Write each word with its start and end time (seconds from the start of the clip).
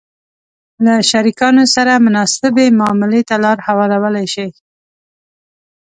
-له 0.81 0.93
شریکانو 1.09 1.63
سره 1.75 1.93
مناسبې 2.05 2.65
معاملې 2.79 3.21
ته 3.29 3.35
لار 3.43 3.57
هوارولای 3.67 4.27
شئ 4.33 4.49